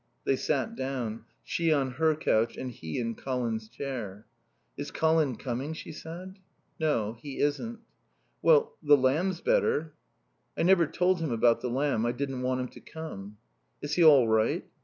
They 0.25 0.35
sat 0.35 0.75
down, 0.75 1.25
she 1.43 1.71
on 1.71 1.91
her 1.91 2.15
couch 2.15 2.57
and 2.57 2.71
he 2.71 2.99
in 2.99 3.13
Colin's 3.13 3.69
chair. 3.69 4.25
"Is 4.75 4.89
Colin 4.89 5.35
coming?" 5.35 5.73
she 5.73 5.91
said. 5.91 6.39
"No, 6.79 7.19
he 7.21 7.37
isn't." 7.37 7.81
"Well 8.41 8.73
the 8.81 8.97
lamb's 8.97 9.41
better." 9.41 9.93
"I 10.57 10.63
never 10.63 10.87
told 10.87 11.19
him 11.19 11.31
about 11.31 11.61
the 11.61 11.69
lamb. 11.69 12.07
I 12.07 12.13
didn't 12.13 12.41
want 12.41 12.61
him 12.61 12.69
to 12.69 12.79
come." 12.79 13.37
"Is 13.83 13.93
he 13.93 14.03
all 14.03 14.27
right?" 14.27 14.65